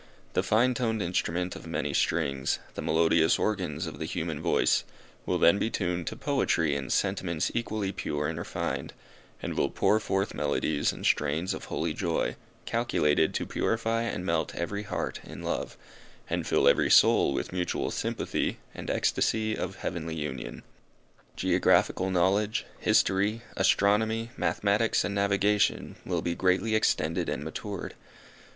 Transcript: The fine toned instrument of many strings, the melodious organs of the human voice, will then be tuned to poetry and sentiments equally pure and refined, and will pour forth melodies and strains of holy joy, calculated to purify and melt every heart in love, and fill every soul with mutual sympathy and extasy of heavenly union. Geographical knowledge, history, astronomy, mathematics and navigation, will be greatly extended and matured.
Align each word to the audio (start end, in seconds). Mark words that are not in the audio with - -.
The 0.33 0.41
fine 0.41 0.73
toned 0.73 0.99
instrument 1.03 1.55
of 1.55 1.67
many 1.67 1.93
strings, 1.93 2.57
the 2.73 2.81
melodious 2.81 3.37
organs 3.37 3.85
of 3.85 3.99
the 3.99 4.05
human 4.07 4.41
voice, 4.41 4.83
will 5.27 5.37
then 5.37 5.59
be 5.59 5.69
tuned 5.69 6.07
to 6.07 6.15
poetry 6.15 6.75
and 6.75 6.91
sentiments 6.91 7.51
equally 7.53 7.91
pure 7.91 8.27
and 8.27 8.39
refined, 8.39 8.93
and 9.43 9.53
will 9.53 9.69
pour 9.69 9.99
forth 9.99 10.33
melodies 10.33 10.91
and 10.91 11.05
strains 11.05 11.53
of 11.53 11.65
holy 11.65 11.93
joy, 11.93 12.35
calculated 12.65 13.31
to 13.35 13.45
purify 13.45 14.01
and 14.01 14.25
melt 14.25 14.55
every 14.55 14.81
heart 14.81 15.19
in 15.23 15.43
love, 15.43 15.77
and 16.27 16.47
fill 16.47 16.67
every 16.67 16.89
soul 16.89 17.31
with 17.31 17.53
mutual 17.53 17.91
sympathy 17.91 18.57
and 18.73 18.89
extasy 18.89 19.55
of 19.55 19.75
heavenly 19.75 20.15
union. 20.15 20.63
Geographical 21.35 22.09
knowledge, 22.09 22.65
history, 22.79 23.43
astronomy, 23.55 24.31
mathematics 24.35 25.03
and 25.03 25.13
navigation, 25.13 25.95
will 26.07 26.23
be 26.23 26.33
greatly 26.33 26.73
extended 26.73 27.29
and 27.29 27.43
matured. 27.43 27.93